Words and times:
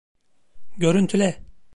Görüntüle! 0.77 1.43